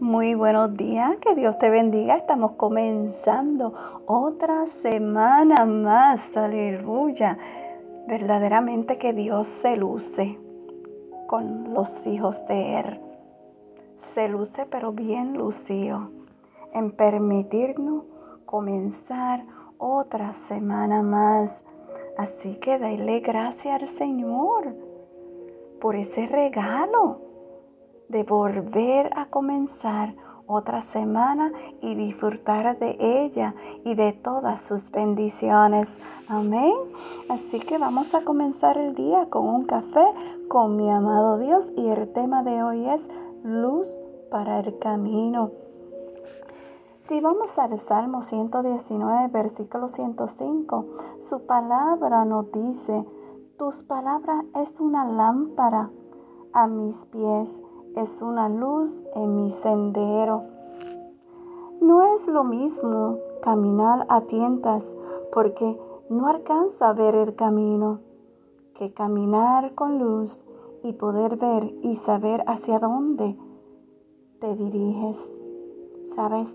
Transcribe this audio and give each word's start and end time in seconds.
Muy 0.00 0.34
buenos 0.34 0.76
días, 0.76 1.16
que 1.22 1.34
Dios 1.34 1.58
te 1.58 1.70
bendiga. 1.70 2.16
Estamos 2.16 2.52
comenzando 2.52 3.72
otra 4.04 4.66
semana 4.66 5.64
más, 5.64 6.36
aleluya. 6.36 7.38
Verdaderamente 8.06 8.98
que 8.98 9.14
Dios 9.14 9.48
se 9.48 9.74
luce 9.74 10.38
con 11.26 11.72
los 11.72 12.06
hijos 12.06 12.46
de 12.46 12.80
Él. 12.80 13.00
Se 13.96 14.28
luce 14.28 14.66
pero 14.66 14.92
bien 14.92 15.32
lucido 15.32 16.10
en 16.74 16.90
permitirnos 16.92 18.04
comenzar 18.44 19.46
otra 19.78 20.34
semana 20.34 21.00
más. 21.02 21.64
Así 22.18 22.56
que 22.56 22.78
dale 22.78 23.20
gracias 23.20 23.80
al 23.80 23.86
Señor 23.86 24.74
por 25.80 25.96
ese 25.96 26.26
regalo 26.26 27.35
de 28.08 28.22
volver 28.22 29.10
a 29.16 29.26
comenzar 29.26 30.14
otra 30.46 30.80
semana 30.80 31.52
y 31.80 31.94
disfrutar 31.94 32.78
de 32.78 32.96
ella 33.00 33.54
y 33.84 33.94
de 33.94 34.12
todas 34.12 34.60
sus 34.60 34.90
bendiciones. 34.90 35.98
Amén. 36.28 36.72
Así 37.28 37.58
que 37.58 37.78
vamos 37.78 38.14
a 38.14 38.22
comenzar 38.22 38.78
el 38.78 38.94
día 38.94 39.28
con 39.28 39.48
un 39.48 39.64
café 39.64 40.04
con 40.48 40.76
mi 40.76 40.90
amado 40.90 41.38
Dios 41.38 41.72
y 41.76 41.88
el 41.88 42.12
tema 42.12 42.42
de 42.42 42.62
hoy 42.62 42.88
es 42.88 43.08
luz 43.42 44.00
para 44.30 44.60
el 44.60 44.78
camino. 44.78 45.50
Si 47.00 47.20
vamos 47.20 47.58
al 47.58 47.78
Salmo 47.78 48.22
119, 48.22 49.28
versículo 49.28 49.86
105, 49.86 50.86
su 51.20 51.46
palabra 51.46 52.24
nos 52.24 52.50
dice, 52.50 53.04
tus 53.56 53.84
palabras 53.84 54.44
es 54.54 54.80
una 54.80 55.04
lámpara 55.04 55.90
a 56.52 56.66
mis 56.66 57.06
pies 57.06 57.62
es 57.96 58.20
una 58.20 58.50
luz 58.50 59.02
en 59.14 59.36
mi 59.36 59.50
sendero. 59.50 60.44
No 61.80 62.02
es 62.14 62.28
lo 62.28 62.44
mismo 62.44 63.18
caminar 63.40 64.04
a 64.10 64.20
tientas 64.22 64.94
porque 65.32 65.80
no 66.10 66.26
alcanza 66.28 66.90
a 66.90 66.92
ver 66.92 67.14
el 67.14 67.34
camino 67.34 68.00
que 68.74 68.92
caminar 68.92 69.74
con 69.74 69.98
luz 69.98 70.44
y 70.82 70.92
poder 70.92 71.36
ver 71.36 71.74
y 71.82 71.96
saber 71.96 72.44
hacia 72.46 72.78
dónde 72.78 73.38
te 74.40 74.54
diriges. 74.54 75.38
¿Sabes? 76.14 76.54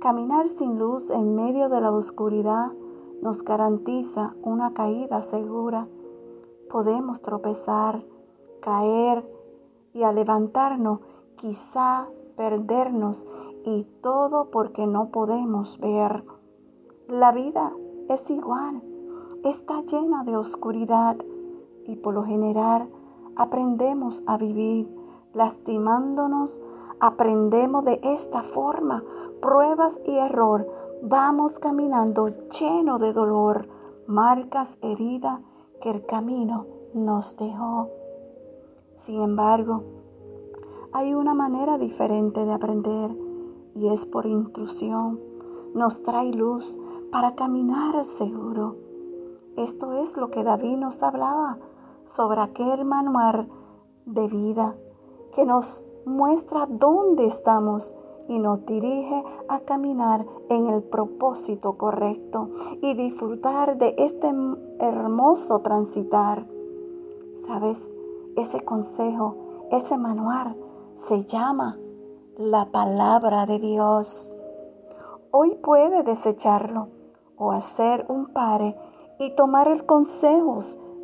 Caminar 0.00 0.48
sin 0.48 0.78
luz 0.78 1.10
en 1.10 1.34
medio 1.34 1.68
de 1.68 1.80
la 1.80 1.90
oscuridad 1.90 2.70
nos 3.22 3.42
garantiza 3.42 4.36
una 4.42 4.72
caída 4.72 5.20
segura. 5.22 5.88
Podemos 6.70 7.22
tropezar, 7.22 8.04
caer, 8.60 9.35
y 9.96 10.02
al 10.02 10.16
levantarnos 10.16 11.00
quizá 11.36 12.06
perdernos 12.36 13.26
y 13.64 13.84
todo 14.02 14.50
porque 14.50 14.86
no 14.86 15.08
podemos 15.10 15.78
ver. 15.80 16.22
La 17.08 17.32
vida 17.32 17.72
es 18.10 18.30
igual, 18.30 18.82
está 19.42 19.80
llena 19.82 20.22
de 20.24 20.36
oscuridad 20.36 21.16
y 21.86 21.96
por 21.96 22.12
lo 22.12 22.24
general 22.24 22.90
aprendemos 23.36 24.22
a 24.26 24.36
vivir 24.36 24.86
lastimándonos, 25.32 26.60
aprendemos 27.00 27.84
de 27.86 27.98
esta 28.02 28.42
forma, 28.42 29.02
pruebas 29.40 29.98
y 30.04 30.18
error, 30.18 30.68
vamos 31.02 31.58
caminando 31.58 32.28
lleno 32.50 32.98
de 32.98 33.14
dolor, 33.14 33.68
marcas, 34.06 34.78
heridas 34.82 35.40
que 35.80 35.90
el 35.90 36.04
camino 36.04 36.66
nos 36.92 37.36
dejó. 37.38 37.95
Sin 38.96 39.20
embargo, 39.20 39.82
hay 40.92 41.14
una 41.14 41.34
manera 41.34 41.78
diferente 41.78 42.44
de 42.44 42.52
aprender 42.52 43.14
y 43.74 43.88
es 43.88 44.06
por 44.06 44.26
intrusión. 44.26 45.20
Nos 45.74 46.02
trae 46.02 46.32
luz 46.32 46.78
para 47.12 47.34
caminar 47.34 48.04
seguro. 48.04 48.76
Esto 49.56 49.92
es 49.92 50.16
lo 50.16 50.30
que 50.30 50.42
David 50.42 50.78
nos 50.78 51.02
hablaba 51.02 51.58
sobre 52.06 52.40
aquel 52.40 52.84
manual 52.84 53.48
de 54.06 54.26
vida 54.28 54.76
que 55.34 55.44
nos 55.44 55.86
muestra 56.06 56.66
dónde 56.66 57.26
estamos 57.26 57.94
y 58.28 58.38
nos 58.38 58.64
dirige 58.64 59.22
a 59.48 59.60
caminar 59.60 60.26
en 60.48 60.68
el 60.68 60.82
propósito 60.82 61.76
correcto 61.76 62.50
y 62.80 62.94
disfrutar 62.94 63.76
de 63.76 63.94
este 63.98 64.32
hermoso 64.78 65.60
transitar. 65.60 66.46
¿Sabes? 67.46 67.94
Ese 68.36 68.64
consejo, 68.64 69.66
ese 69.70 69.96
manual 69.98 70.56
se 70.94 71.24
llama 71.24 71.78
la 72.38 72.70
palabra 72.70 73.46
de 73.46 73.58
Dios. 73.58 74.34
Hoy 75.30 75.56
puede 75.56 76.02
desecharlo 76.02 76.88
o 77.36 77.52
hacer 77.52 78.06
un 78.08 78.26
pare 78.26 78.76
y 79.18 79.34
tomar 79.34 79.68
el 79.68 79.84
consejo 79.86 80.58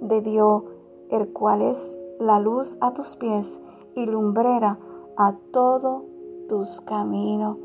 de 0.00 0.20
Dios, 0.22 0.62
el 1.10 1.32
cual 1.32 1.62
es 1.62 1.96
la 2.18 2.40
luz 2.40 2.76
a 2.80 2.92
tus 2.92 3.16
pies 3.16 3.60
y 3.94 4.06
lumbrera 4.06 4.78
a 5.16 5.34
todos 5.52 6.02
tus 6.48 6.80
caminos. 6.80 7.56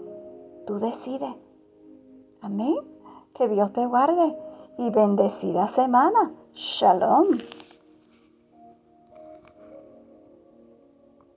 Tú 0.66 0.78
decides. 0.80 1.36
Amén. 2.42 2.76
Que 3.34 3.48
Dios 3.48 3.72
te 3.74 3.86
guarde 3.86 4.38
y 4.78 4.90
bendecida 4.90 5.68
semana. 5.68 6.34
Shalom. 6.54 7.38